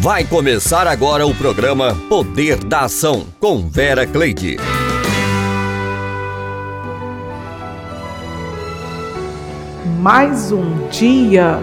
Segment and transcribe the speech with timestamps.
[0.00, 4.56] Vai começar agora o programa Poder da Ação com Vera Cleide.
[10.00, 11.58] Mais um dia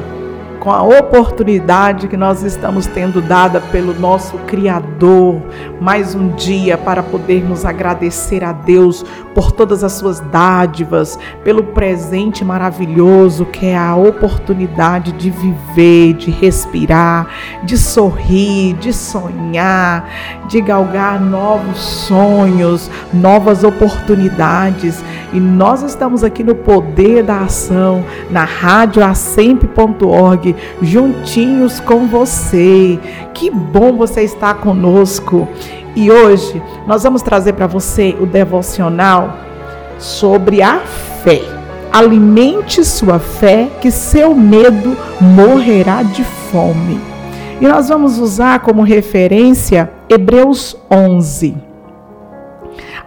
[0.65, 5.39] com a oportunidade que nós estamos tendo dada pelo nosso Criador,
[5.79, 9.05] mais um dia para podermos agradecer a Deus
[9.35, 16.31] por todas as suas dádivas, pelo presente maravilhoso que é a oportunidade de viver, de
[16.31, 17.27] respirar,
[17.63, 20.09] de sorrir, de sonhar,
[20.47, 25.03] de galgar novos sonhos, novas oportunidades.
[25.35, 29.01] E nós estamos aqui no Poder da Ação, na rádio
[30.81, 32.97] juntinhos com você.
[33.33, 35.45] Que bom você estar conosco.
[35.93, 39.37] E hoje nós vamos trazer para você o devocional
[39.99, 40.79] sobre a
[41.21, 41.41] fé.
[41.91, 46.97] Alimente sua fé, que seu medo morrerá de fome.
[47.59, 51.74] E nós vamos usar como referência Hebreus 11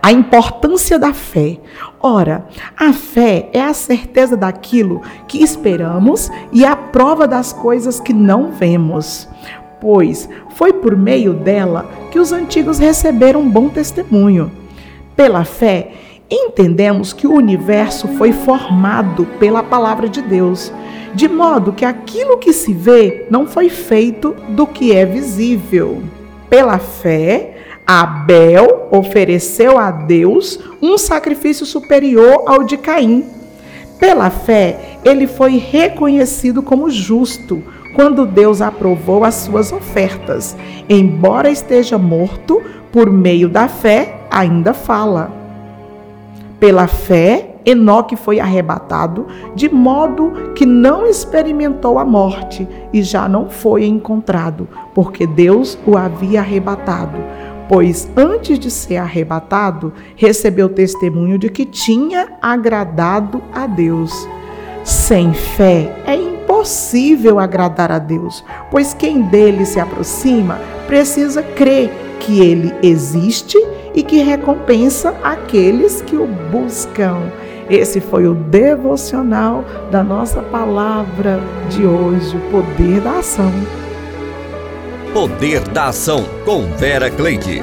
[0.03, 1.59] a importância da fé.
[2.01, 2.47] Ora,
[2.77, 8.53] a fé é a certeza daquilo que esperamos e a prova das coisas que não
[8.53, 9.29] vemos.
[9.81, 14.51] Pois foi por meio dela que os antigos receberam bom testemunho.
[15.15, 15.93] Pela fé,
[16.31, 20.73] entendemos que o universo foi formado pela palavra de Deus,
[21.15, 26.03] de modo que aquilo que se vê não foi feito do que é visível.
[26.51, 27.58] Pela fé,
[27.91, 33.25] Abel ofereceu a Deus um sacrifício superior ao de Caim.
[33.98, 37.62] Pela fé, ele foi reconhecido como justo
[37.97, 40.55] quando Deus aprovou as suas ofertas.
[40.86, 45.33] Embora esteja morto, por meio da fé, ainda fala.
[46.61, 53.48] Pela fé, Enoque foi arrebatado, de modo que não experimentou a morte e já não
[53.48, 57.16] foi encontrado, porque Deus o havia arrebatado
[57.69, 64.12] pois antes de ser arrebatado, recebeu testemunho de que tinha agradado a Deus.
[64.84, 71.91] Sem fé é impossível agradar a Deus, pois quem dele se aproxima precisa crer
[72.21, 73.59] que ele existe
[73.95, 77.19] e que recompensa aqueles que o buscam.
[77.69, 83.53] Esse foi o devocional da nossa palavra de hoje, o poder da ação.
[85.13, 87.63] Poder da Ação, com Vera Cleide.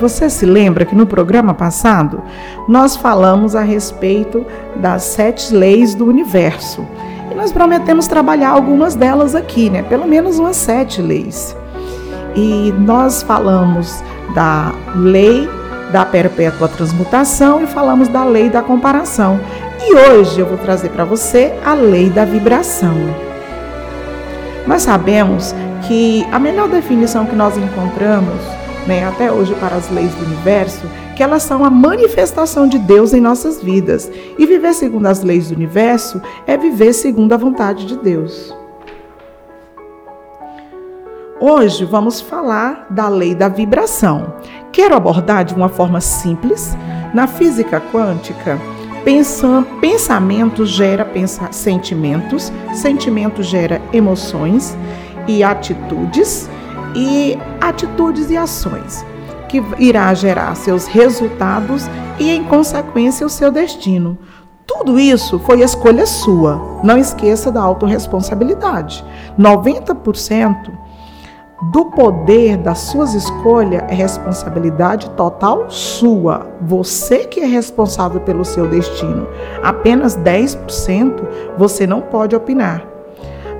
[0.00, 2.22] Você se lembra que no programa passado
[2.66, 4.46] nós falamos a respeito
[4.76, 6.86] das sete leis do universo.
[7.30, 9.82] E nós prometemos trabalhar algumas delas aqui, né?
[9.82, 11.54] Pelo menos umas sete leis.
[12.34, 14.02] E nós falamos
[14.34, 15.48] da lei
[15.92, 19.38] da perpétua transmutação e falamos da lei da comparação.
[19.84, 22.94] E hoje eu vou trazer para você a lei da vibração.
[24.66, 25.52] Nós sabemos
[25.88, 28.40] que a melhor definição que nós encontramos,
[28.86, 33.12] né, até hoje para as leis do universo, que elas são a manifestação de Deus
[33.12, 34.10] em nossas vidas.
[34.38, 38.54] E viver segundo as leis do universo é viver segundo a vontade de Deus.
[41.40, 44.34] Hoje vamos falar da lei da vibração.
[44.70, 46.76] Quero abordar de uma forma simples.
[47.12, 48.58] Na física quântica,
[49.04, 54.76] Pensam, pensamento gera pensa, sentimentos, sentimento gera emoções
[55.26, 56.48] e atitudes,
[56.94, 59.04] e atitudes e ações,
[59.48, 64.16] que irá gerar seus resultados e, em consequência, o seu destino.
[64.66, 66.80] Tudo isso foi escolha sua.
[66.84, 69.04] Não esqueça da autorresponsabilidade.
[69.38, 70.81] 90%
[71.70, 76.48] do poder das suas escolhas é responsabilidade total sua.
[76.60, 79.28] Você que é responsável pelo seu destino.
[79.62, 81.22] Apenas 10%
[81.56, 82.84] você não pode opinar.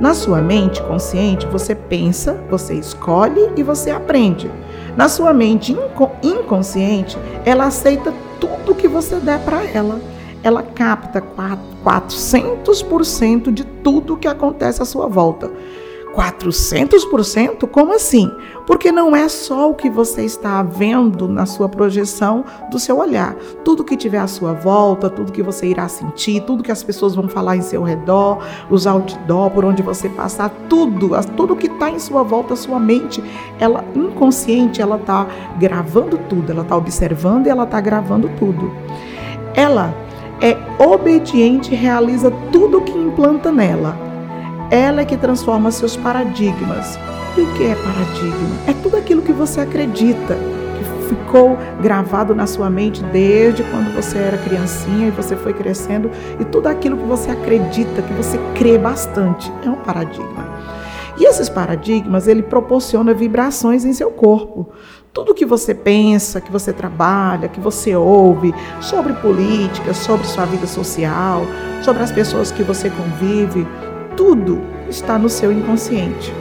[0.01, 4.51] Na sua mente consciente, você pensa, você escolhe e você aprende.
[4.97, 5.77] Na sua mente
[6.23, 10.01] inconsciente, ela aceita tudo que você der para ela.
[10.43, 11.23] Ela capta
[11.85, 15.49] 400% de tudo que acontece à sua volta.
[16.13, 17.67] 400%?
[17.69, 18.31] Como assim?
[18.67, 23.35] Porque não é só o que você está vendo na sua projeção do seu olhar.
[23.65, 27.15] Tudo que tiver à sua volta, tudo que você irá sentir, tudo que as pessoas
[27.15, 28.39] vão falar em seu redor,
[28.71, 33.23] os outdoor, por onde você passar, tudo, tudo que está em sua volta, sua mente,
[33.59, 35.27] ela inconsciente, ela está
[35.59, 38.71] gravando tudo, ela está observando e ela está gravando tudo.
[39.55, 39.95] Ela
[40.41, 44.12] é obediente e realiza tudo que implanta nela
[44.73, 46.99] ela é que transforma seus paradigmas.
[47.37, 48.57] E o que é paradigma?
[48.67, 54.17] É tudo aquilo que você acredita, que ficou gravado na sua mente desde quando você
[54.17, 56.11] era criancinha e você foi crescendo
[56.41, 60.49] e tudo aquilo que você acredita, que você crê bastante, é um paradigma.
[61.19, 64.71] E esses paradigmas, ele proporciona vibrações em seu corpo.
[65.13, 70.67] Tudo que você pensa, que você trabalha, que você ouve sobre política, sobre sua vida
[70.67, 71.43] social,
[71.83, 73.67] sobre as pessoas que você convive,
[74.17, 76.33] tudo está no seu inconsciente.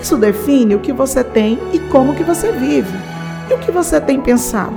[0.00, 2.98] Isso define o que você tem e como que você vive.
[3.48, 4.76] E o que você tem pensado?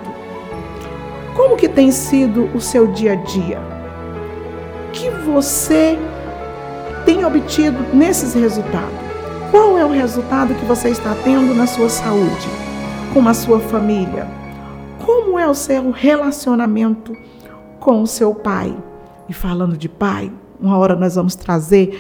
[1.36, 3.60] Como que tem sido o seu dia a dia?
[4.94, 5.98] Que você
[7.06, 9.06] tem obtido nesses resultados?
[9.52, 12.48] Qual é o resultado que você está tendo na sua saúde,
[13.14, 14.28] com a sua família?
[15.06, 17.16] Como é o seu relacionamento
[17.80, 18.76] com o seu pai?
[19.28, 22.00] E falando de pai, uma hora nós vamos trazer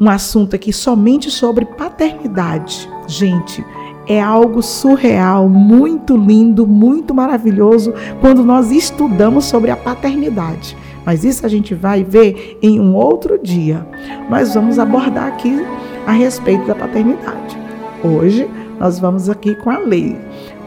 [0.00, 2.88] um assunto aqui somente sobre paternidade.
[3.06, 3.64] Gente,
[4.06, 10.76] é algo surreal, muito lindo, muito maravilhoso quando nós estudamos sobre a paternidade.
[11.04, 13.86] Mas isso a gente vai ver em um outro dia.
[14.28, 15.64] Nós vamos abordar aqui
[16.06, 17.58] a respeito da paternidade.
[18.02, 18.48] Hoje
[18.78, 20.18] nós vamos aqui com a lei,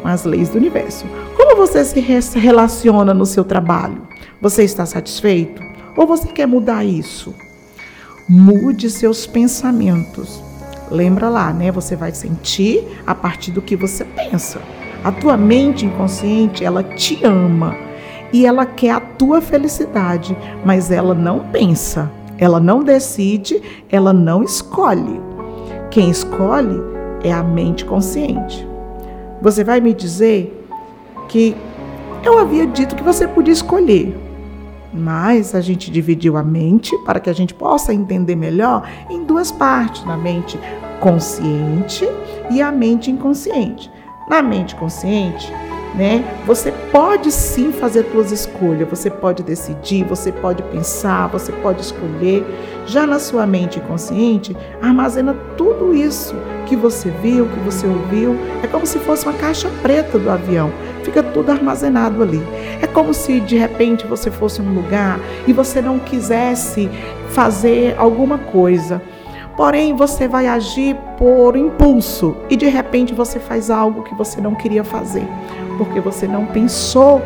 [0.02, 1.06] com as leis do universo.
[1.36, 2.00] Como você se
[2.40, 4.02] relaciona no seu trabalho?
[4.42, 5.67] Você está satisfeito?
[5.98, 7.34] Ou você quer mudar isso?
[8.30, 10.42] Mude seus pensamentos.
[10.92, 11.72] Lembra lá, né?
[11.72, 14.62] Você vai sentir a partir do que você pensa.
[15.04, 17.76] A tua mente inconsciente, ela te ama
[18.32, 24.44] e ela quer a tua felicidade, mas ela não pensa, ela não decide, ela não
[24.44, 25.20] escolhe.
[25.90, 26.80] Quem escolhe
[27.24, 28.68] é a mente consciente.
[29.42, 30.66] Você vai me dizer
[31.30, 31.56] que
[32.24, 34.27] eu havia dito que você podia escolher.
[34.98, 39.52] Mas a gente dividiu a mente para que a gente possa entender melhor em duas
[39.52, 40.60] partes, na mente
[41.00, 42.08] consciente
[42.50, 43.92] e a mente inconsciente.
[44.28, 45.54] Na mente consciente,
[45.98, 46.24] né?
[46.46, 52.46] Você pode sim fazer suas escolhas, você pode decidir, você pode pensar, você pode escolher.
[52.86, 56.36] Já na sua mente inconsciente, armazena tudo isso
[56.68, 58.38] que você viu, que você ouviu.
[58.64, 60.72] É como se fosse uma caixa preta do avião.
[61.04, 62.42] Fica tudo armazenado ali.
[62.82, 66.90] É como se de repente você fosse um lugar e você não quisesse
[67.30, 69.02] fazer alguma coisa.
[69.58, 74.54] Porém, você vai agir por impulso e de repente você faz algo que você não
[74.54, 75.28] queria fazer,
[75.78, 77.22] porque você não pensou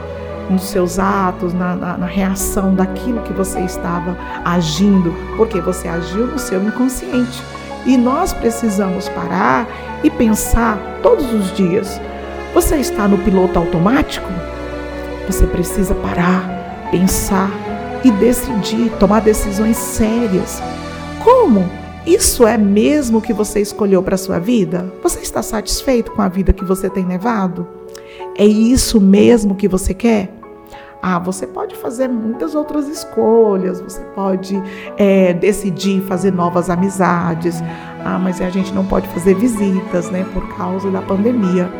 [0.49, 6.27] nos seus atos, na, na, na, reação daquilo que você estava agindo, porque você agiu
[6.27, 7.41] no seu inconsciente.
[7.85, 9.67] E nós precisamos parar
[10.03, 11.99] e pensar todos os dias.
[12.53, 14.27] Você está no piloto automático?
[15.25, 17.49] Você precisa parar, pensar
[18.03, 20.61] e decidir, tomar decisões sérias.
[21.23, 21.69] Como?
[22.05, 24.91] Isso é mesmo que você escolheu para a sua vida?
[25.03, 27.80] Você está satisfeito com a vida que você tem levado?
[28.37, 30.31] É isso mesmo que você quer?
[31.03, 34.61] Ah, você pode fazer muitas outras escolhas, você pode
[34.97, 37.61] é, decidir fazer novas amizades.
[38.05, 41.71] Ah, mas a gente não pode fazer visitas, né, por causa da pandemia.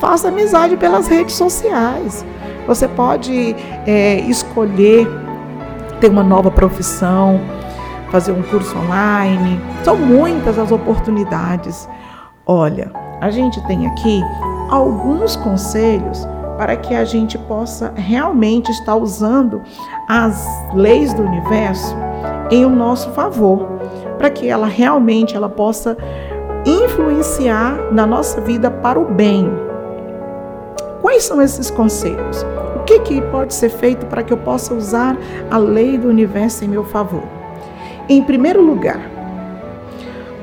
[0.00, 2.24] Faça amizade pelas redes sociais.
[2.66, 3.54] Você pode
[3.86, 5.06] é, escolher
[6.00, 7.40] ter uma nova profissão,
[8.10, 9.60] fazer um curso online.
[9.84, 11.88] São muitas as oportunidades.
[12.46, 12.90] Olha,
[13.20, 14.22] a gente tem aqui
[14.70, 16.26] alguns conselhos
[16.56, 19.62] para que a gente possa realmente estar usando
[20.08, 21.94] as leis do universo
[22.50, 23.68] em o nosso favor,
[24.16, 25.96] para que ela realmente ela possa
[26.64, 29.48] influenciar na nossa vida para o bem.
[31.02, 32.44] Quais são esses conselhos?
[32.74, 35.16] O que, que pode ser feito para que eu possa usar
[35.50, 37.22] a lei do universo em meu favor?
[38.08, 39.15] Em primeiro lugar,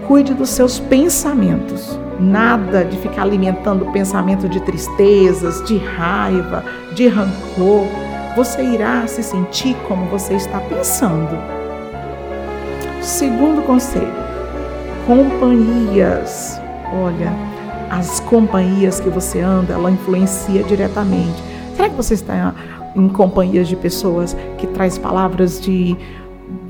[0.07, 1.99] cuide dos seus pensamentos.
[2.19, 7.87] Nada de ficar alimentando pensamento de tristezas, de raiva, de rancor.
[8.35, 11.37] Você irá se sentir como você está pensando.
[13.01, 14.13] Segundo conselho,
[15.05, 16.59] companhias.
[16.93, 17.31] Olha,
[17.89, 21.43] as companhias que você anda, ela influencia diretamente.
[21.75, 22.53] Será que você está
[22.95, 25.97] em companhias de pessoas que traz palavras de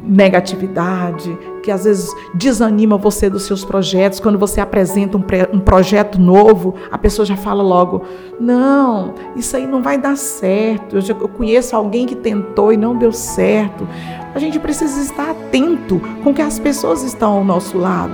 [0.04, 4.20] negatividade, que às vezes desanima você dos seus projetos.
[4.20, 8.04] Quando você apresenta um, um, projeto novo, a pessoa já fala logo:
[8.40, 10.98] Não, isso aí não vai dar certo.
[10.98, 13.88] Eu, já, eu conheço alguém que tentou e não deu certo.
[14.36, 18.14] A gente precisa estar atento com que as pessoas estão ao nosso lado.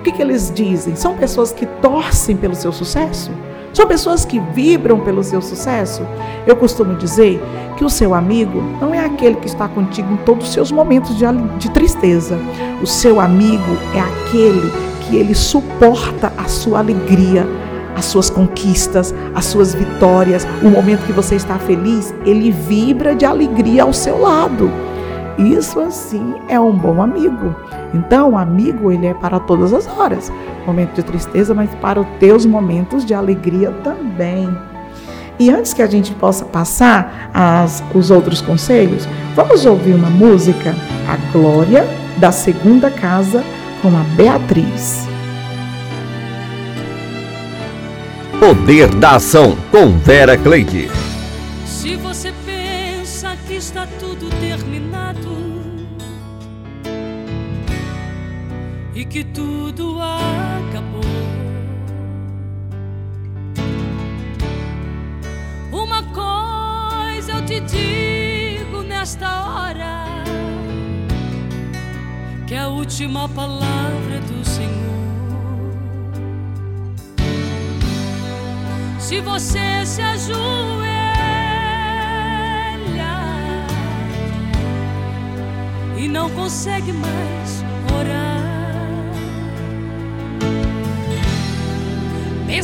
[0.00, 0.96] O que, que eles dizem?
[0.96, 3.30] São pessoas que torcem pelo seu sucesso?
[3.72, 6.02] São pessoas que vibram pelo seu sucesso.
[6.46, 7.40] Eu costumo dizer
[7.76, 11.16] que o seu amigo não é aquele que está contigo em todos os seus momentos
[11.16, 11.24] de,
[11.58, 12.38] de tristeza.
[12.82, 14.72] O seu amigo é aquele
[15.02, 17.46] que ele suporta a sua alegria,
[17.96, 23.24] as suas conquistas, as suas vitórias, o momento que você está feliz, ele vibra de
[23.24, 24.70] alegria ao seu lado.
[25.38, 27.54] Isso assim é um bom amigo.
[27.94, 30.32] Então, o amigo ele é para todas as horas.
[30.66, 34.48] Momento de tristeza, mas para os teus momentos de alegria também.
[35.38, 40.74] E antes que a gente possa passar as, os outros conselhos, vamos ouvir uma música,
[41.06, 43.44] A Glória da Segunda Casa,
[43.80, 45.06] com a Beatriz.
[48.40, 50.90] Poder da Ação, com Vera Cleide.
[51.64, 54.28] Se você pensa que está tudo
[58.98, 61.00] e que tudo acabou,
[65.70, 70.04] uma coisa eu te digo nesta hora:
[72.48, 74.88] que a última palavra é do Senhor.
[78.98, 80.38] Se você se ajoelha
[85.96, 87.62] e não consegue mais
[87.96, 88.47] orar,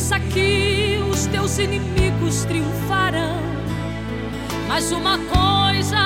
[0.05, 3.39] pensa que os teus inimigos triunfarão.
[4.67, 5.97] Mas uma coisa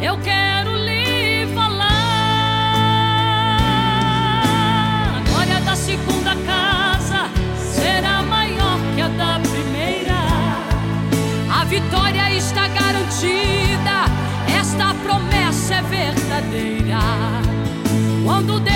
[0.00, 1.88] eu quero lhe falar:
[5.16, 7.28] a glória da segunda casa
[7.58, 9.40] será maior que a da
[11.68, 14.04] vitória está garantida,
[14.56, 17.00] esta promessa é verdadeira.
[18.24, 18.75] Quando Deus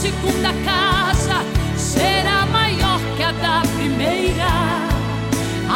[0.00, 1.42] segunda casa
[1.76, 4.46] será maior que a da primeira.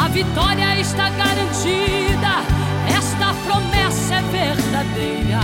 [0.01, 2.33] A vitória está garantida
[2.87, 5.41] esta promessa é verdadeira.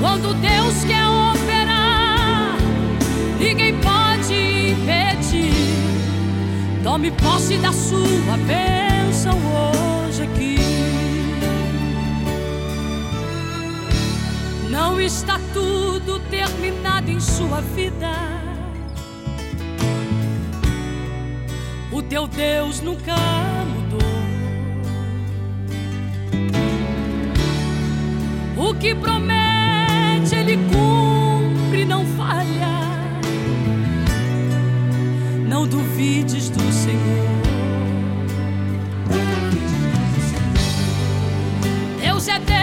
[0.00, 2.56] Quando Deus quer operar,
[3.38, 4.34] ninguém pode
[4.72, 5.52] impedir.
[6.82, 10.79] Tome posse da sua bênção hoje aqui.
[14.82, 18.10] Não está tudo terminado em sua vida.
[21.92, 23.14] O teu Deus nunca
[28.56, 32.80] O que promete, ele cumpre, não falha.
[35.46, 37.28] Não duvides do Senhor.
[42.00, 42.59] Deus é Deus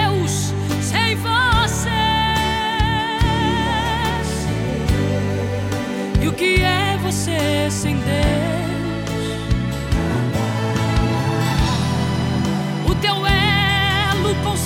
[6.37, 8.47] que é você sem Deus?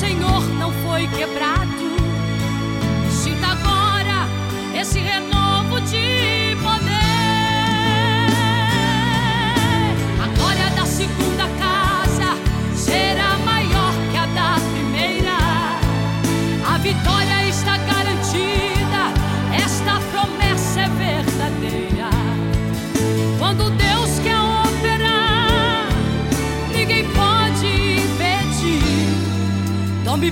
[0.02, 1.51] Senhor não foi quebrado.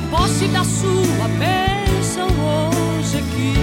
[0.10, 3.54] Posse da sua bênção hoje aqui.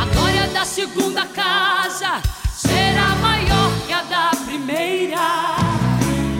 [0.00, 2.20] A glória da segunda casa
[2.54, 5.18] será maior que a da primeira.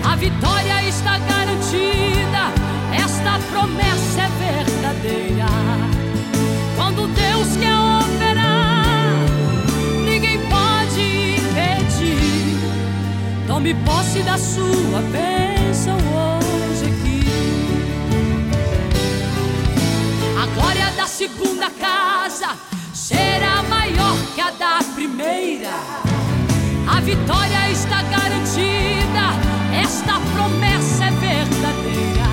[0.04, 2.52] A vitória está garantida,
[2.92, 5.46] esta promessa é verdadeira.
[6.76, 9.16] Quando Deus quer operar,
[10.04, 11.00] ninguém pode
[11.40, 12.58] impedir.
[13.46, 16.41] Tome posse da sua bênção hoje.
[21.22, 22.58] Segunda casa
[22.92, 25.70] será maior que a da primeira.
[26.88, 29.30] A vitória está garantida,
[29.80, 32.26] esta promessa é verdadeira.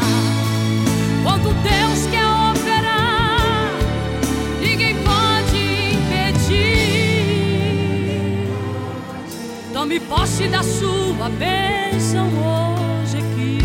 [1.22, 3.70] Quando Deus quer operar,
[4.60, 5.58] ninguém pode
[5.94, 6.50] impedir.
[9.72, 13.60] Tome posse da sua bênção hoje aqui.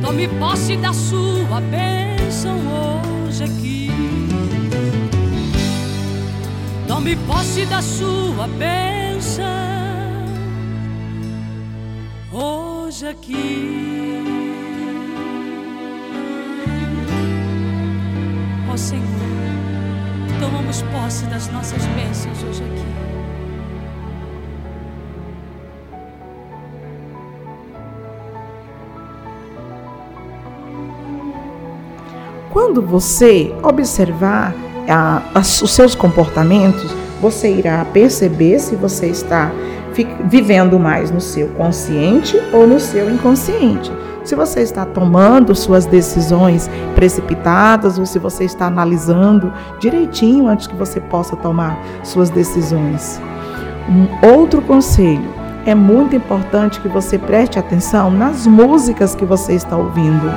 [0.00, 3.90] Tome posse da sua bênção hoje aqui.
[6.86, 9.44] Tome posse da sua bênção
[12.30, 14.22] hoje aqui.
[18.68, 19.02] Ó oh, Senhor,
[20.38, 23.07] tomamos posse das nossas bênçãos hoje aqui.
[32.50, 34.54] Quando você observar
[34.88, 39.50] a, a, os seus comportamentos, você irá perceber se você está
[40.24, 43.92] vivendo mais no seu consciente ou no seu inconsciente.
[44.24, 50.76] Se você está tomando suas decisões precipitadas ou se você está analisando direitinho antes que
[50.76, 53.20] você possa tomar suas decisões.
[53.88, 55.34] Um outro conselho:
[55.66, 60.30] é muito importante que você preste atenção nas músicas que você está ouvindo.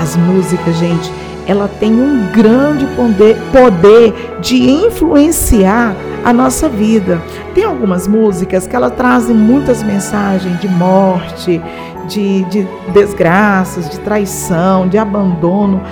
[0.00, 1.12] As músicas, gente,
[1.46, 7.20] ela tem um grande poder, poder de influenciar a nossa vida.
[7.54, 11.60] Tem algumas músicas que elas trazem muitas mensagens de morte,
[12.08, 15.82] de, de desgraças, de traição, de abandono.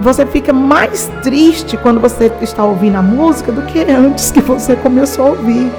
[0.00, 4.76] Você fica mais triste quando você está ouvindo a música do que antes que você
[4.76, 5.70] começou a ouvir.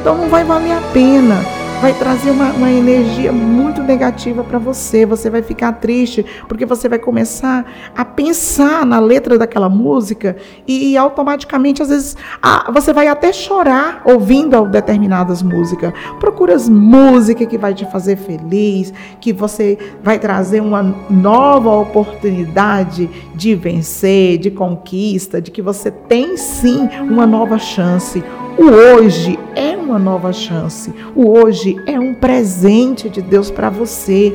[0.00, 5.04] Então não vai valer a pena vai trazer uma, uma energia muito negativa para você.
[5.04, 10.92] Você vai ficar triste porque você vai começar a pensar na letra daquela música e,
[10.92, 15.92] e automaticamente, às vezes, a, você vai até chorar ouvindo determinadas músicas.
[16.18, 23.10] Procura as músicas que vai te fazer feliz, que você vai trazer uma nova oportunidade
[23.34, 28.24] de vencer, de conquista, de que você tem sim uma nova chance.
[28.58, 30.90] O hoje é uma nova chance.
[31.14, 34.34] O hoje é um presente de Deus para você.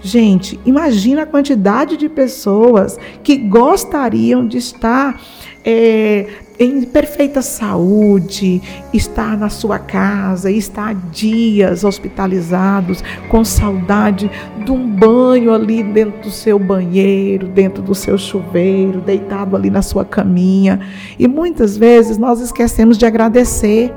[0.00, 5.20] Gente, imagina a quantidade de pessoas que gostariam de estar
[5.64, 14.30] é, em perfeita saúde, estar na sua casa, estar dias hospitalizados, com saudade
[14.64, 19.82] de um banho ali dentro do seu banheiro, dentro do seu chuveiro, deitado ali na
[19.82, 20.80] sua caminha.
[21.18, 23.92] E muitas vezes nós esquecemos de agradecer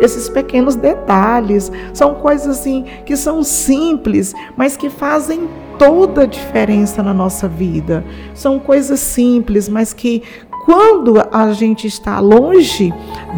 [0.00, 1.70] esses pequenos detalhes.
[1.92, 8.04] São coisas assim que são simples, mas que fazem toda a diferença na nossa vida.
[8.34, 10.22] São coisas simples, mas que
[10.64, 12.94] quando a gente está longe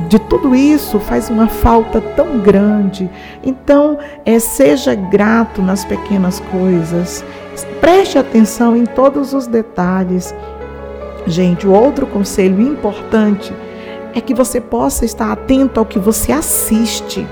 [0.09, 3.09] de tudo isso, faz uma falta tão grande.
[3.43, 7.25] Então, é, seja grato nas pequenas coisas.
[7.81, 10.35] Preste atenção em todos os detalhes.
[11.27, 13.55] Gente, o outro conselho importante
[14.15, 17.27] é que você possa estar atento ao que você assiste.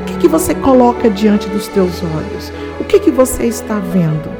[0.00, 2.52] O que, que você coloca diante dos teus olhos?
[2.80, 4.30] O que, que você está vendo?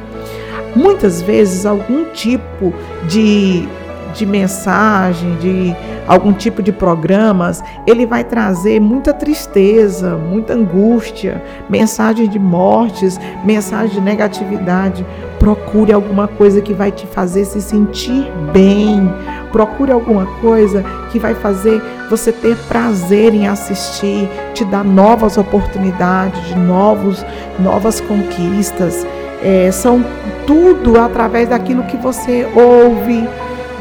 [0.75, 2.73] Muitas vezes, algum tipo
[3.07, 3.67] de,
[4.15, 5.75] de mensagem, de
[6.07, 13.95] algum tipo de programas, ele vai trazer muita tristeza, muita angústia, mensagem de mortes, mensagem
[13.95, 15.05] de negatividade.
[15.39, 19.13] Procure alguma coisa que vai te fazer se sentir bem.
[19.51, 26.47] Procure alguma coisa que vai fazer você ter prazer em assistir, te dar novas oportunidades,
[26.47, 27.25] de novos,
[27.59, 29.05] novas conquistas.
[29.43, 30.03] É, são
[30.47, 33.27] tudo através daquilo que você ouve,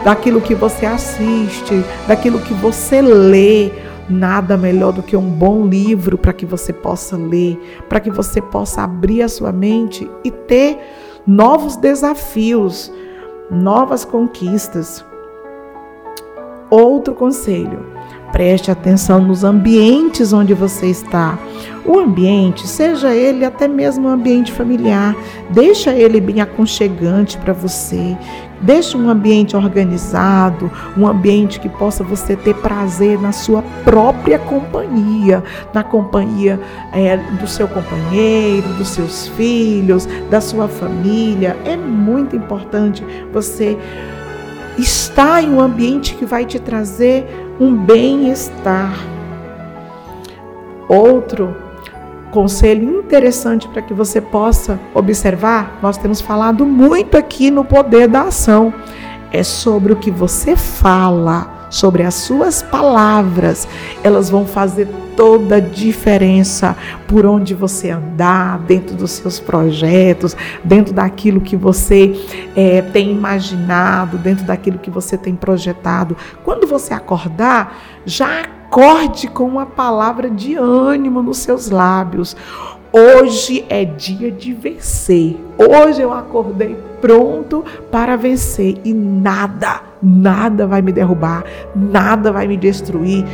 [0.05, 3.71] daquilo que você assiste, daquilo que você lê.
[4.09, 8.41] Nada melhor do que um bom livro para que você possa ler, para que você
[8.41, 10.79] possa abrir a sua mente e ter
[11.27, 12.93] novos desafios,
[13.51, 15.03] novas conquistas.
[16.69, 17.87] Outro conselho:
[18.31, 21.39] preste atenção nos ambientes onde você está.
[21.85, 25.15] O ambiente, seja ele até mesmo um ambiente familiar,
[25.51, 28.17] deixa ele bem aconchegante para você.
[28.65, 35.45] Deixa um ambiente organizado, um ambiente que possa você ter prazer na sua própria companhia,
[35.75, 36.59] na companhia
[36.91, 41.59] é, do seu companheiro, dos seus filhos, da sua família.
[41.67, 43.77] É muito importante você
[44.79, 47.27] estar em um ambiente que vai te trazer
[47.61, 48.99] um bem-estar.
[50.89, 51.64] Outro
[52.35, 58.23] conselho interessante para que você possa observar, nós temos falado muito aqui no poder da
[58.23, 58.75] ação,
[59.31, 63.67] é sobre o que você fala, sobre as suas palavras.
[64.03, 66.77] Elas vão fazer toda a diferença
[67.09, 72.15] por onde você andar, dentro dos seus projetos, dentro daquilo que você
[72.55, 76.17] é, tem imaginado, dentro daquilo que você tem projetado.
[76.45, 82.37] Quando você acordar, já acorde com uma palavra de ânimo nos seus lábios.
[82.93, 85.37] Hoje é dia de vencer.
[85.59, 92.57] Hoje eu acordei pronto para vencer e nada, nada vai me derrubar, nada vai me
[92.57, 93.25] destruir.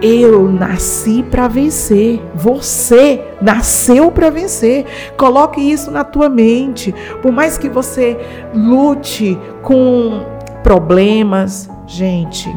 [0.00, 2.22] Eu nasci para vencer.
[2.34, 4.86] Você nasceu para vencer.
[5.16, 6.94] Coloque isso na tua mente.
[7.20, 8.16] Por mais que você
[8.54, 10.24] lute com
[10.62, 12.48] problemas, gente,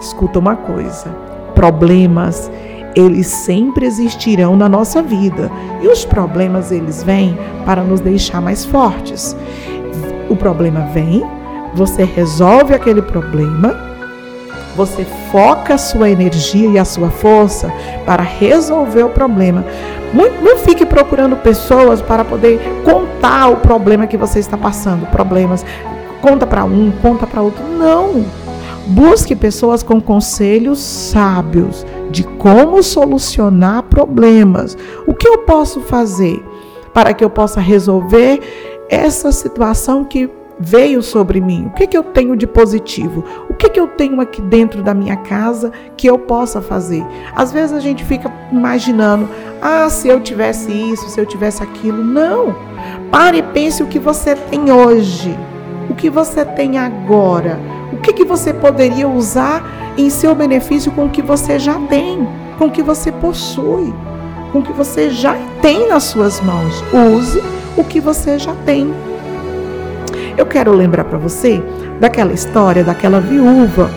[0.00, 1.14] escuta uma coisa.
[1.54, 2.50] Problemas,
[2.96, 5.50] eles sempre existirão na nossa vida.
[5.82, 9.36] E os problemas eles vêm para nos deixar mais fortes.
[10.30, 11.22] O problema vem
[11.74, 13.88] você resolve aquele problema,
[14.76, 17.72] você foca a sua energia e a sua força
[18.06, 19.64] para resolver o problema.
[20.14, 25.64] Não fique procurando pessoas para poder contar o problema que você está passando, problemas.
[26.22, 27.62] Conta para um, conta para outro.
[27.64, 28.24] Não.
[28.86, 34.76] Busque pessoas com conselhos sábios de como solucionar problemas.
[35.06, 36.42] O que eu posso fazer
[36.94, 38.40] para que eu possa resolver
[38.88, 41.66] essa situação que veio sobre mim?
[41.66, 43.24] O que, que eu tenho de positivo?
[43.48, 47.04] O que, que eu tenho aqui dentro da minha casa que eu possa fazer?
[47.34, 49.28] Às vezes a gente fica imaginando,
[49.62, 52.02] ah, se eu tivesse isso, se eu tivesse aquilo.
[52.02, 52.54] Não.
[53.10, 55.36] Pare e pense o que você tem hoje,
[55.88, 57.58] o que você tem agora.
[57.92, 62.28] O que, que você poderia usar em seu benefício com o que você já tem,
[62.58, 63.92] com o que você possui,
[64.52, 66.84] com o que você já tem nas suas mãos?
[66.92, 67.42] Use
[67.76, 68.92] o que você já tem.
[70.38, 71.60] Eu quero lembrar para você
[71.98, 73.90] daquela história daquela viúva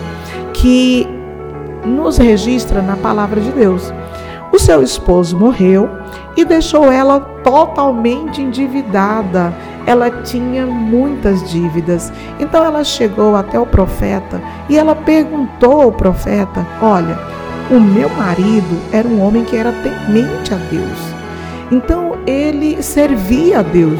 [0.53, 1.07] que
[1.85, 3.93] nos registra na palavra de Deus.
[4.51, 5.87] O seu esposo morreu
[6.35, 9.53] e deixou ela totalmente endividada.
[9.85, 12.11] Ela tinha muitas dívidas.
[12.39, 17.17] Então ela chegou até o profeta e ela perguntou ao profeta: Olha,
[17.69, 20.99] o meu marido era um homem que era temente a Deus.
[21.71, 23.99] Então ele servia a Deus.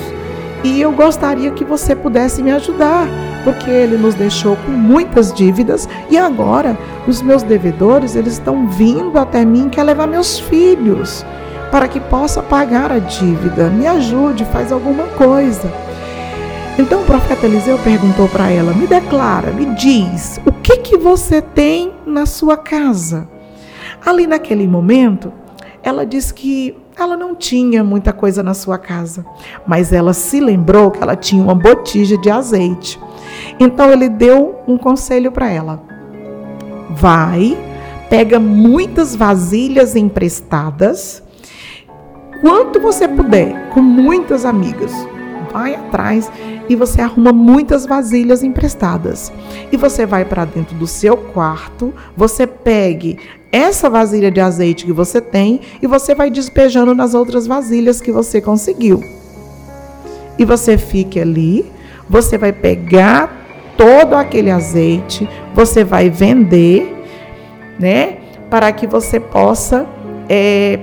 [0.64, 3.08] E eu gostaria que você pudesse me ajudar,
[3.44, 9.18] porque ele nos deixou com muitas dívidas e agora os meus devedores, eles estão vindo
[9.18, 11.26] até mim quer levar meus filhos
[11.72, 13.70] para que possa pagar a dívida.
[13.70, 15.72] Me ajude, faz alguma coisa.
[16.78, 21.42] Então o profeta Eliseu perguntou para ela: "Me declara, me diz, o que que você
[21.42, 23.28] tem na sua casa?"
[24.06, 25.32] Ali naquele momento,
[25.84, 29.26] ela disse que ela não tinha muita coisa na sua casa,
[29.66, 33.00] mas ela se lembrou que ela tinha uma botija de azeite.
[33.60, 35.82] Então ele deu um conselho para ela:
[36.90, 37.58] vai,
[38.10, 41.24] pega muitas vasilhas emprestadas,
[42.42, 44.92] quanto você puder, com muitas amigas.
[45.52, 46.32] Vai atrás
[46.72, 49.30] e você arruma muitas vasilhas emprestadas.
[49.74, 53.20] E você vai para dentro do seu quarto, você pegue
[53.52, 58.10] essa vasilha de azeite que você tem e você vai despejando nas outras vasilhas que
[58.10, 59.04] você conseguiu.
[60.40, 61.70] E você fique ali,
[62.10, 67.04] você vai pegar todo aquele azeite, você vai vender,
[67.78, 68.20] né?
[68.50, 69.86] Para que você possa
[70.30, 70.80] é,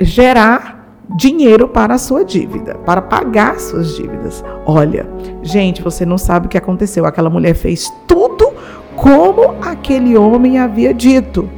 [0.00, 0.77] gerar
[1.16, 4.44] dinheiro para a sua dívida, para pagar suas dívidas.
[4.66, 5.08] Olha,
[5.42, 7.06] gente, você não sabe o que aconteceu.
[7.06, 8.52] Aquela mulher fez tudo
[8.96, 11.48] como aquele homem havia dito.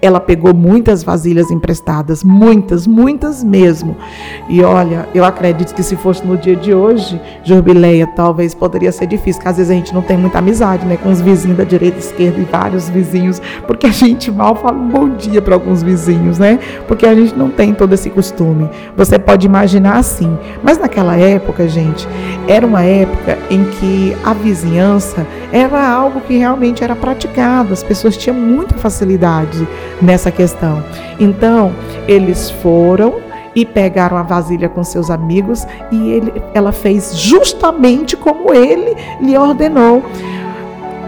[0.00, 3.96] Ela pegou muitas vasilhas emprestadas, muitas, muitas mesmo.
[4.48, 9.06] E olha, eu acredito que se fosse no dia de hoje, Jubileia, talvez poderia ser
[9.06, 11.64] difícil, porque às vezes a gente não tem muita amizade, né, com os vizinhos da
[11.64, 15.82] direita, esquerda e vários vizinhos, porque a gente mal fala um bom dia para alguns
[15.82, 16.58] vizinhos, né?
[16.86, 18.68] Porque a gente não tem todo esse costume.
[18.96, 22.06] Você pode imaginar assim, mas naquela época, gente,
[22.46, 28.16] era uma época em que a vizinhança era algo que realmente era praticado, as pessoas
[28.16, 29.66] tinham muita facilidade
[30.00, 30.82] nessa questão.
[31.18, 31.72] Então,
[32.06, 33.16] eles foram
[33.54, 39.36] e pegaram a vasilha com seus amigos e ele, ela fez justamente como ele lhe
[39.36, 40.04] ordenou.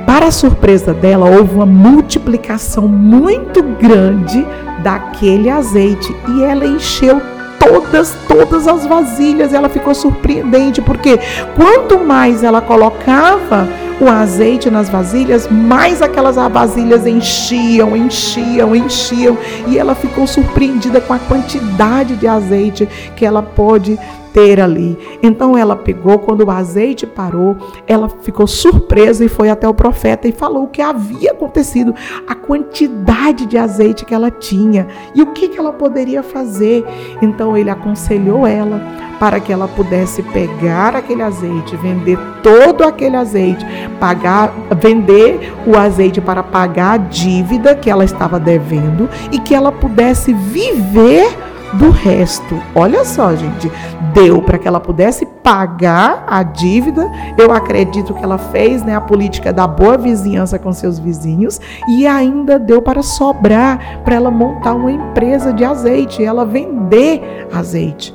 [0.06, 4.44] Para a surpresa dela, houve uma multiplicação muito grande
[4.82, 7.20] daquele azeite e ela encheu
[7.60, 9.52] todas, todas as vasilhas.
[9.52, 11.20] Ela ficou surpreendente, porque
[11.54, 13.68] quanto mais ela colocava
[14.00, 19.36] o azeite nas vasilhas, mais aquelas vasilhas enchiam, enchiam, enchiam.
[19.68, 23.98] E ela ficou surpreendida com a quantidade de azeite que ela pôde
[24.32, 24.98] ter ali.
[25.22, 30.28] Então ela pegou, quando o azeite parou, ela ficou surpresa e foi até o profeta
[30.28, 31.94] e falou o que havia acontecido,
[32.26, 36.84] a quantidade de azeite que ela tinha e o que, que ela poderia fazer.
[37.22, 38.80] Então ele aconselhou ela
[39.20, 43.64] para que ela pudesse pegar aquele azeite, vender todo aquele azeite,
[44.00, 49.70] pagar, vender o azeite para pagar a dívida que ela estava devendo e que ela
[49.70, 51.28] pudesse viver
[51.74, 52.60] do resto.
[52.74, 53.70] Olha só, gente,
[54.12, 57.08] deu para que ela pudesse pagar a dívida.
[57.38, 62.06] Eu acredito que ela fez, né, a política da boa vizinhança com seus vizinhos e
[62.06, 68.14] ainda deu para sobrar para ela montar uma empresa de azeite, ela vender azeite.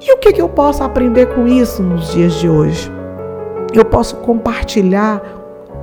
[0.00, 2.92] E o que, que eu posso aprender com isso nos dias de hoje?
[3.72, 5.22] Eu posso compartilhar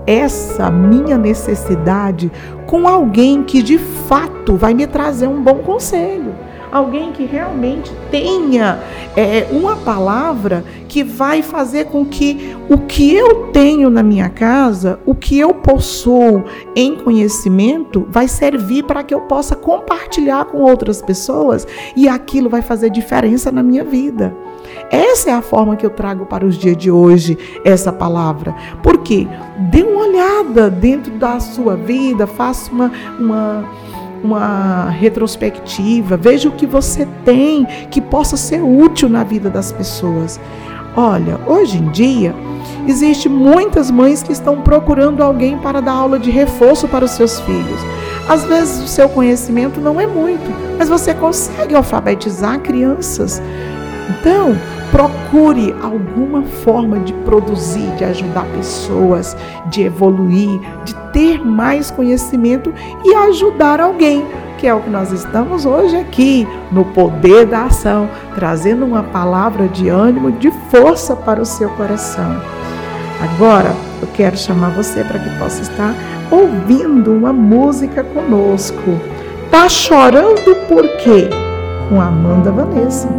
[0.05, 2.31] essa minha necessidade
[2.65, 6.33] com alguém que de fato vai me trazer um bom conselho
[6.71, 8.79] alguém que realmente tenha
[9.15, 14.99] é, uma palavra que vai fazer com que o que eu tenho na minha casa,
[15.05, 16.43] o que eu possuo
[16.75, 22.61] em conhecimento, vai servir para que eu possa compartilhar com outras pessoas e aquilo vai
[22.61, 24.35] fazer diferença na minha vida.
[24.89, 28.55] Essa é a forma que eu trago para os dias de hoje essa palavra.
[28.83, 29.27] Porque
[29.69, 33.69] dê uma olhada dentro da sua vida, faça uma, uma,
[34.23, 40.39] uma retrospectiva, veja o que você tem que possa ser útil na vida das pessoas.
[40.95, 42.35] Olha, hoje em dia,
[42.87, 47.39] existe muitas mães que estão procurando alguém para dar aula de reforço para os seus
[47.41, 47.79] filhos.
[48.27, 53.41] Às vezes o seu conhecimento não é muito, mas você consegue alfabetizar crianças.
[54.09, 54.55] Então,
[54.91, 59.35] procure alguma forma de produzir, de ajudar pessoas,
[59.67, 62.73] de evoluir, de ter mais conhecimento
[63.03, 64.25] e ajudar alguém,
[64.57, 69.67] que é o que nós estamos hoje aqui, no poder da ação, trazendo uma palavra
[69.67, 72.41] de ânimo, de força para o seu coração.
[73.21, 75.95] Agora, eu quero chamar você para que possa estar
[76.29, 78.99] ouvindo uma música conosco.
[79.49, 81.29] Tá chorando por quê?
[81.89, 83.09] Com Amanda Vanessa.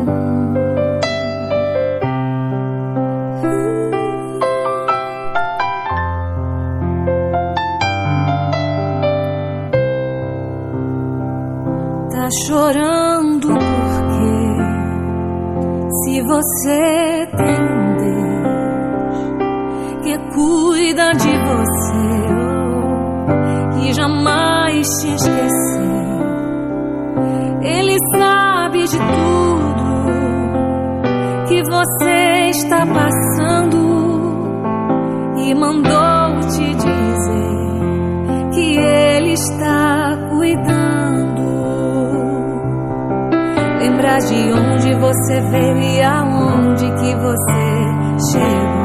[45.13, 48.83] Você veio e aonde que você chegou.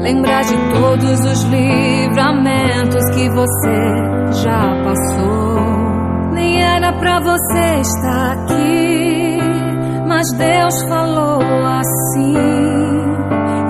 [0.00, 5.54] Lembrar de todos os livramentos que você já passou.
[6.32, 9.38] Nem era pra você estar aqui,
[10.06, 12.34] mas Deus falou assim: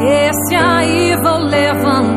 [0.01, 2.14] Esse aí vou levantar.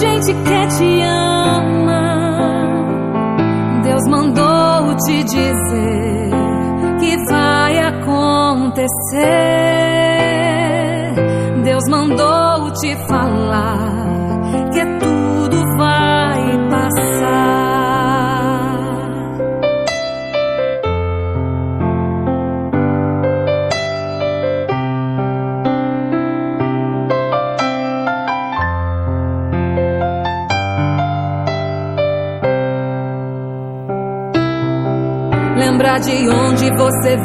[0.00, 2.04] Gente que te ama.
[3.82, 6.30] Deus mandou te dizer
[7.00, 8.84] que vai acontecer.
[11.64, 14.15] Deus mandou te falar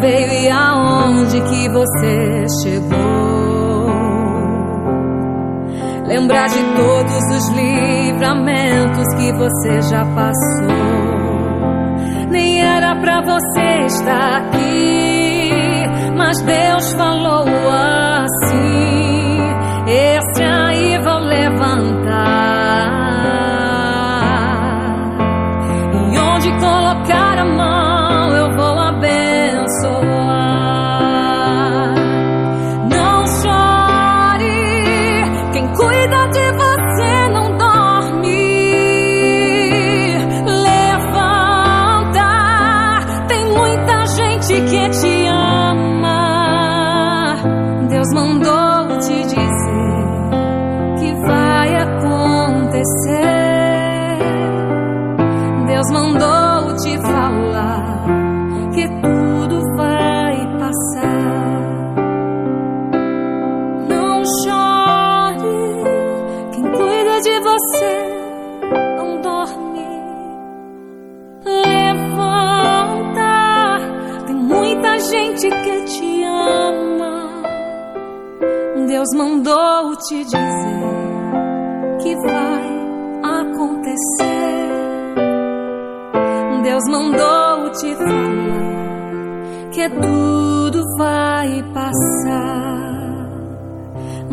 [0.02, 3.32] veio e aonde que você chegou
[6.12, 10.68] Lembrar de todos os livramentos que você já passou.
[12.30, 15.52] Nem era pra você estar aqui,
[16.18, 18.81] mas Deus falou assim: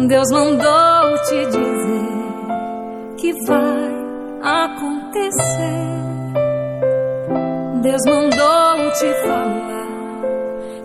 [0.08, 2.08] Deus mandou te dizer
[3.18, 3.92] que vai
[4.42, 5.34] acontecer.
[7.82, 9.86] Deus mandou te falar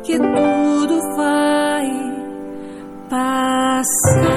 [0.03, 1.89] que tudo vai
[3.09, 4.33] passar.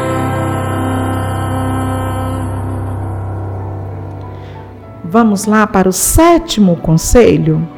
[5.03, 7.68] Vamos lá para o sétimo conselho?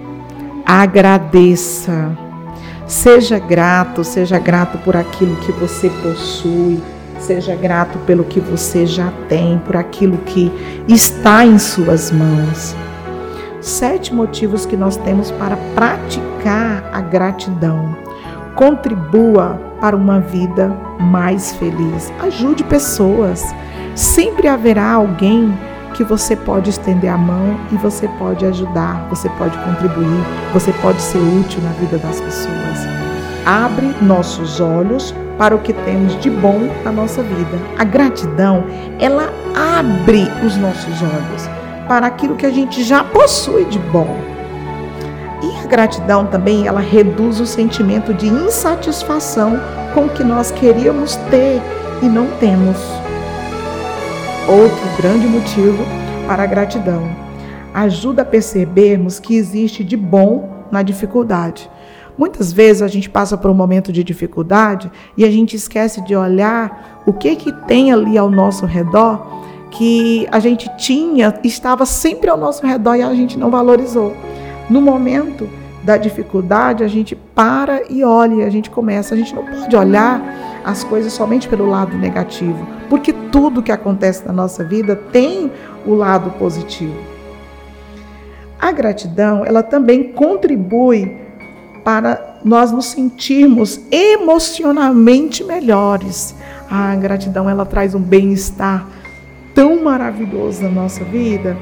[0.67, 2.15] Agradeça.
[2.87, 6.83] Seja grato, seja grato por aquilo que você possui,
[7.19, 10.53] seja grato pelo que você já tem, por aquilo que
[10.89, 12.75] está em suas mãos.
[13.61, 17.97] Sete motivos que nós temos para praticar a gratidão.
[18.55, 20.69] Contribua para uma vida
[21.01, 22.13] mais feliz.
[22.21, 23.45] Ajude pessoas.
[23.95, 25.53] Sempre haverá alguém
[25.95, 31.03] que você pode estender a mão e você pode ajudar, você pode contribuir, você pode
[31.03, 32.87] ser útil na vida das pessoas.
[33.45, 37.59] Abre nossos olhos para o que temos de bom na nossa vida.
[37.79, 38.65] A gratidão,
[38.99, 41.49] ela abre os nossos olhos
[41.87, 44.17] para aquilo que a gente já possui de bom.
[45.41, 49.59] E a gratidão também, ela reduz o sentimento de insatisfação
[49.95, 51.63] com o que nós queríamos ter
[52.03, 52.77] e não temos.
[54.49, 55.85] Outro grande motivo
[56.27, 57.09] para a gratidão
[57.73, 61.71] ajuda a percebermos que existe de bom na dificuldade.
[62.19, 66.17] Muitas vezes a gente passa por um momento de dificuldade e a gente esquece de
[66.17, 69.25] olhar o que que tem ali ao nosso redor
[69.71, 74.17] que a gente tinha, estava sempre ao nosso redor e a gente não valorizou.
[74.69, 75.49] No momento
[75.85, 80.61] da dificuldade, a gente para e olha, a gente começa, a gente não pode olhar
[80.65, 85.53] as coisas somente pelo lado negativo, porque tudo que acontece na nossa vida tem
[85.87, 86.97] o lado positivo.
[88.61, 91.28] A gratidão, ela também contribui
[91.89, 96.35] para nós nos sentirmos emocionalmente melhores.
[96.71, 98.87] A gratidão, ela traz um bem-estar
[99.55, 101.57] tão maravilhoso na nossa vida.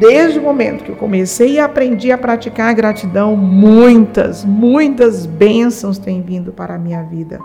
[0.00, 5.98] Desde o momento que eu comecei e aprendi a praticar a gratidão, muitas, muitas bênçãos
[5.98, 7.38] têm vindo para a minha vida.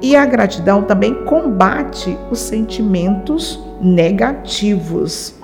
[0.00, 5.39] E a gratidão também combate os sentimentos negativos.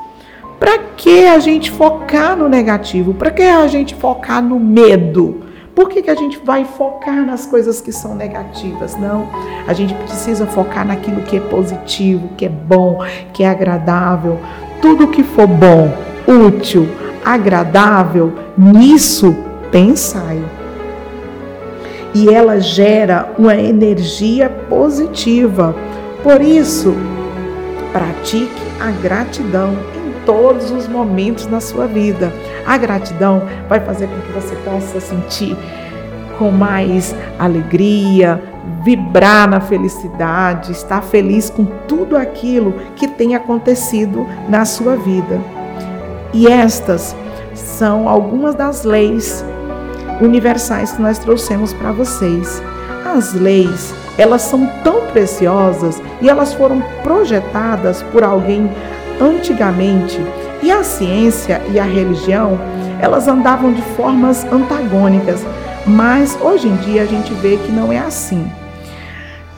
[0.58, 3.14] Para que a gente focar no negativo?
[3.14, 5.42] Para que a gente focar no medo?
[5.74, 8.96] Por que, que a gente vai focar nas coisas que são negativas?
[8.96, 9.28] Não.
[9.66, 14.40] A gente precisa focar naquilo que é positivo, que é bom, que é agradável.
[14.80, 15.92] Tudo que for bom,
[16.26, 16.88] útil,
[17.24, 19.36] agradável, nisso
[19.70, 20.42] pensai
[22.16, 25.76] e ela gera uma energia positiva.
[26.22, 26.94] Por isso,
[27.92, 29.76] pratique a gratidão
[30.26, 32.30] todos os momentos da sua vida.
[32.66, 35.56] A gratidão vai fazer com que você possa sentir
[36.38, 38.42] com mais alegria,
[38.82, 45.40] vibrar na felicidade, estar feliz com tudo aquilo que tem acontecido na sua vida.
[46.34, 47.16] E estas
[47.54, 49.44] são algumas das leis
[50.20, 52.62] universais que nós trouxemos para vocês.
[53.04, 58.68] As leis, elas são tão preciosas e elas foram projetadas por alguém
[59.20, 60.18] antigamente.
[60.62, 62.58] E a ciência e a religião,
[63.00, 65.44] elas andavam de formas antagônicas,
[65.86, 68.50] mas hoje em dia a gente vê que não é assim.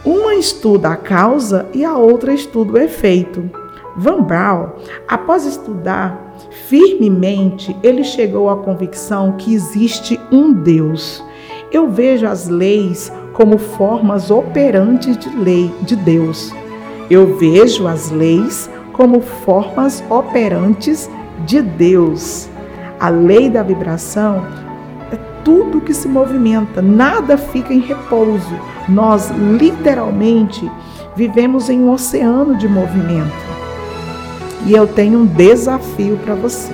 [0.05, 3.51] Uma estuda a causa e a outra estuda o efeito.
[3.97, 4.69] Van Braun,
[5.09, 6.37] após estudar
[6.69, 11.23] firmemente, ele chegou à convicção que existe um Deus.
[11.73, 16.53] Eu vejo as leis como formas operantes de lei de Deus.
[17.11, 21.09] Eu vejo as leis como formas operantes
[21.47, 22.49] de Deus.
[22.99, 24.45] A lei da vibração
[25.13, 28.59] é tudo que se movimenta, nada fica em repouso.
[28.89, 30.69] Nós literalmente
[31.15, 33.33] vivemos em um oceano de movimento.
[34.67, 36.73] E eu tenho um desafio para você.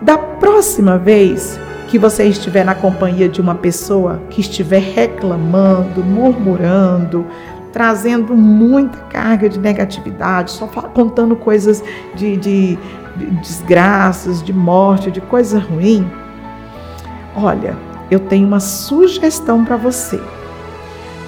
[0.00, 7.26] Da próxima vez que você estiver na companhia de uma pessoa que estiver reclamando, murmurando,
[7.74, 11.82] trazendo muita carga de negatividade, só contando coisas
[12.14, 12.78] de, de,
[13.16, 16.08] de desgraças, de morte, de coisa ruim,
[17.34, 17.76] olha,
[18.08, 20.20] eu tenho uma sugestão para você.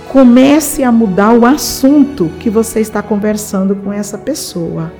[0.08, 4.92] Comece a mudar o assunto que você está conversando com essa pessoa.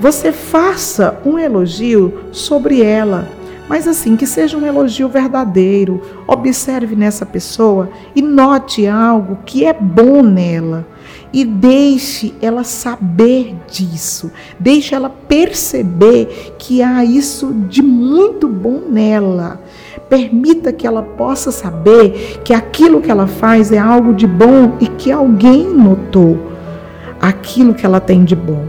[0.00, 3.28] Você faça um elogio sobre ela,
[3.68, 6.00] mas assim, que seja um elogio verdadeiro.
[6.26, 10.86] Observe nessa pessoa e note algo que é bom nela.
[11.32, 14.30] E deixe ela saber disso.
[14.58, 19.60] Deixe ela perceber que há isso de muito bom nela.
[20.08, 24.86] Permita que ela possa saber que aquilo que ela faz é algo de bom e
[24.86, 26.52] que alguém notou
[27.20, 28.64] aquilo que ela tem de bom.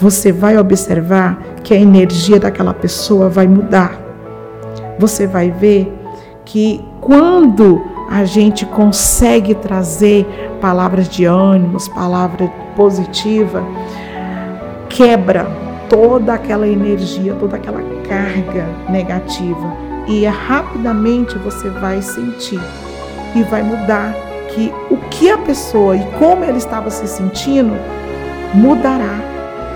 [0.00, 4.03] você vai observar que a energia daquela pessoa vai mudar.
[4.98, 5.92] Você vai ver
[6.44, 10.26] que quando a gente consegue trazer
[10.60, 13.64] palavras de ânimos, palavra positiva,
[14.88, 15.46] quebra
[15.88, 19.76] toda aquela energia, toda aquela carga negativa.
[20.06, 22.60] E rapidamente você vai sentir
[23.34, 24.14] e vai mudar
[24.48, 27.72] que o que a pessoa e como ela estava se sentindo
[28.54, 29.33] mudará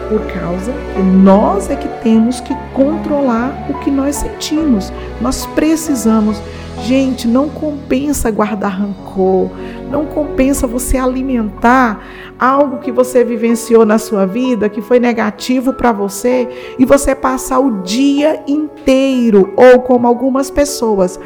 [0.08, 4.92] por causa que nós é que temos que controlar o que nós sentimos.
[5.20, 6.40] Nós precisamos
[6.82, 9.50] Gente, não compensa guardar rancor,
[9.90, 12.00] não compensa você alimentar
[12.38, 16.48] algo que você vivenciou na sua vida que foi negativo para você
[16.78, 21.18] e você passar o dia inteiro, ou como algumas pessoas,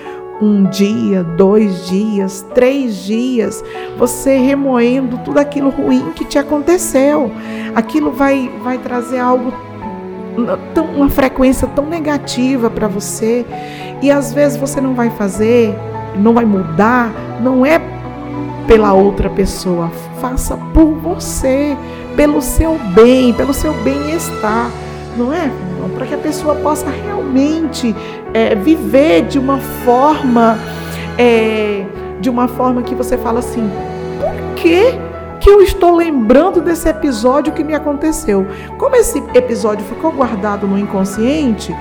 [0.42, 3.62] um dia, dois dias, três dias,
[3.96, 7.30] você remoendo tudo aquilo ruim que te aconteceu.
[7.76, 9.52] Aquilo vai, vai trazer algo
[10.74, 13.46] tão, uma frequência tão negativa para você.
[14.02, 15.76] E às vezes você não vai fazer,
[16.16, 17.80] não vai mudar, não é
[18.66, 21.76] pela outra pessoa, faça por você,
[22.16, 24.70] pelo seu bem, pelo seu bem-estar,
[25.16, 25.50] não é?
[25.94, 27.94] Para que a pessoa possa realmente
[28.32, 30.58] é, viver de uma forma,
[31.18, 31.84] é,
[32.20, 33.70] de uma forma que você fala assim,
[34.18, 34.98] por quê?
[35.40, 38.46] que eu estou lembrando desse episódio que me aconteceu.
[38.78, 41.74] Como esse episódio ficou guardado no inconsciente,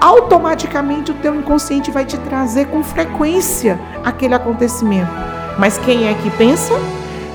[0.00, 5.10] automaticamente o teu inconsciente vai te trazer com frequência aquele acontecimento.
[5.58, 6.72] Mas quem é que pensa?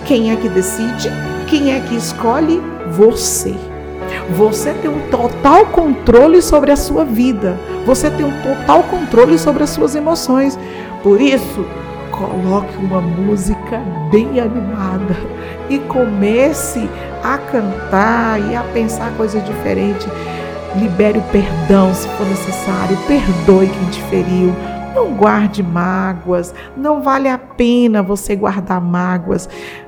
[0.06, 1.10] Quem é que decide?
[1.48, 2.60] Quem é que escolhe?
[2.92, 3.56] Você.
[4.36, 7.58] Você tem um total controle sobre a sua vida.
[7.86, 10.60] Você tem um total controle sobre as suas emoções.
[11.02, 11.66] Por isso,
[12.12, 13.80] coloque uma música
[14.12, 15.16] bem animada
[15.70, 16.90] e comece
[17.24, 20.08] a cantar e a pensar coisas diferentes.
[20.76, 24.54] Libere o perdão se for necessário, perdoe quem te feriu.
[24.94, 29.48] Não guarde mágoas, não vale a pena você guardar mágoas.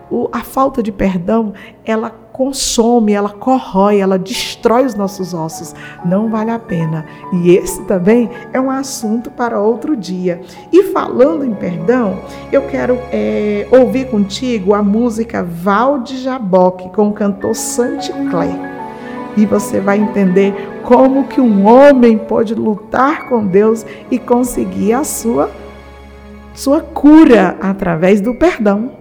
[0.10, 5.76] O, a falta de perdão, ela consome, ela corrói, ela destrói os nossos ossos.
[6.06, 7.06] Não vale a pena.
[7.34, 10.40] E esse também é um assunto para outro dia.
[10.72, 12.18] E falando em perdão,
[12.50, 18.58] eu quero é, ouvir contigo a música Val de Jaboque com o cantor Santi Clé.
[19.36, 25.04] E você vai entender como que um homem pode lutar com Deus e conseguir a
[25.04, 25.52] sua
[26.54, 28.99] sua cura através do perdão.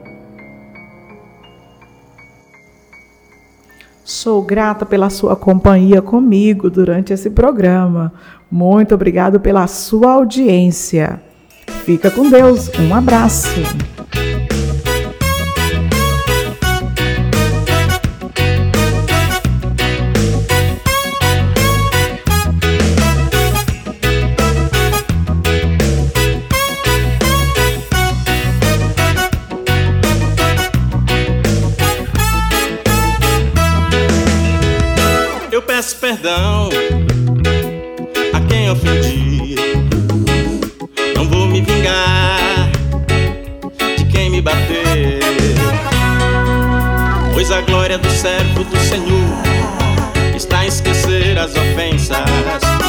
[4.09, 8.11] Sou grata pela sua companhia comigo durante esse programa.
[8.51, 11.21] Muito obrigado pela sua audiência.
[11.85, 12.71] Fica com Deus.
[12.79, 13.61] Um abraço.
[36.09, 36.71] Perdão
[38.33, 39.57] a quem ofendi.
[41.15, 42.71] Não vou me vingar
[43.95, 45.21] de quem me bateu,
[47.35, 52.25] pois a glória do servo do Senhor está em esquecer as ofensas.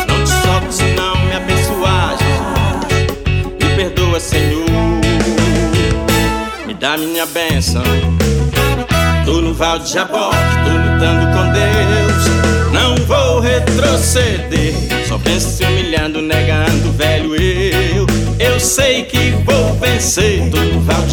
[0.07, 3.59] Não te solto se não me abençoar, Jesus.
[3.61, 4.65] Me perdoa, Senhor,
[6.65, 7.83] me dá minha bênção.
[9.25, 11.48] Tô no Val de Jaboque, tô lutando com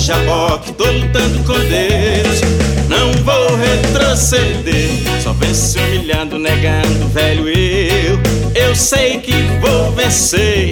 [0.06, 2.40] de Jaboque, tô lutando com Deus.
[2.88, 4.90] Não vou retroceder.
[5.20, 8.18] Só se humilhando, negando, velho eu.
[8.54, 10.70] Eu sei que vou vencer.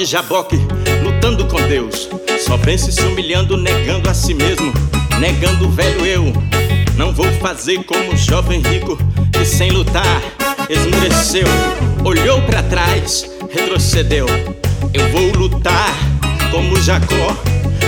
[0.00, 0.56] De Jaboque,
[1.04, 2.08] lutando com Deus.
[2.46, 4.72] Só vence se humilhando, negando a si mesmo,
[5.18, 6.32] negando o velho eu.
[6.96, 8.96] Não vou fazer como o jovem rico
[9.30, 10.22] que sem lutar
[10.70, 11.46] esmureceu,
[12.02, 14.26] olhou para trás, retrocedeu.
[14.94, 15.94] Eu vou lutar
[16.50, 17.36] como Jacó,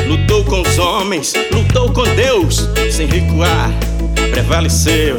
[0.07, 3.71] lutou com os homens, lutou com Deus, sem recuar,
[4.31, 5.19] prevaleceu.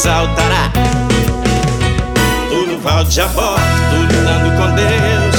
[0.00, 0.72] Exaltará.
[2.48, 3.54] Tô no Val de Jabó,
[3.90, 5.36] tô lutando com Deus.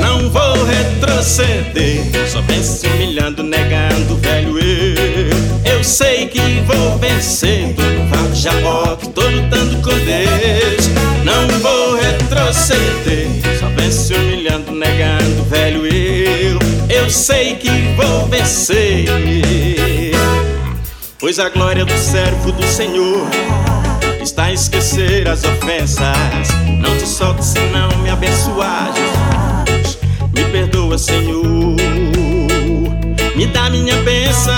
[0.00, 5.72] Não vou retroceder, só vem se humilhando, negando o velho eu.
[5.78, 10.88] Eu sei que vou vencer, tô no Val de Jabó, tô lutando com Deus.
[11.24, 13.26] Não vou retroceder,
[13.58, 16.58] só vem se humilhando, negando o velho eu.
[16.88, 19.06] Eu sei que vou vencer.
[21.18, 23.26] Pois a glória do servo do Senhor
[24.28, 26.48] está a esquecer as ofensas.
[26.78, 28.92] Não te soltes se não me abençoar.
[30.34, 31.74] Me perdoa, Senhor.
[33.34, 34.52] Me dá minha bênção.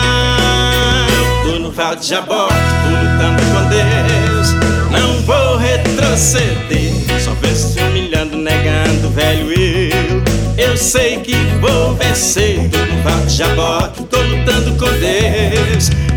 [1.44, 4.52] Tô no Val de Jabó, tô lutando com Deus.
[4.90, 6.92] Não vou retroceder.
[7.20, 10.24] Só penso humilhando, negando velho eu.
[10.58, 12.68] Eu sei que vou vencer.
[12.70, 16.09] Tô no Val de Jabó, tô lutando com Deus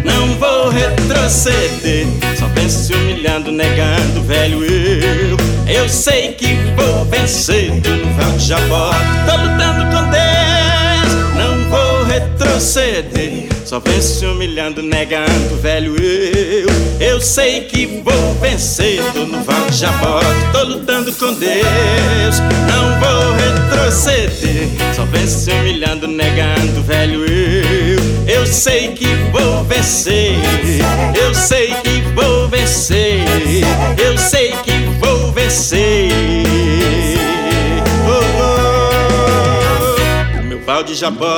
[0.64, 2.08] vou retroceder.
[2.38, 5.38] Só penso se humilhando, negando velho eu.
[5.68, 7.70] Eu sei que vou vencer.
[7.70, 8.92] No Val de Jabó,
[9.26, 11.36] tô lutando com Deus.
[11.36, 13.48] Não vou retroceder.
[13.66, 16.68] Só penso se humilhando, negando velho eu.
[17.00, 19.02] Eu sei que vou vencer.
[19.16, 22.40] No Val de Jabó, tô lutando com Deus.
[22.70, 24.70] Não vou retroceder.
[24.96, 28.03] Só penso se humilhando, negando velho eu.
[28.28, 30.36] Eu sei que vou vencer.
[31.16, 33.26] Eu sei que vou vencer.
[33.98, 36.12] Eu sei que vou vencer.
[38.08, 38.24] Oh,
[40.40, 41.38] oh, meu pau de jabó.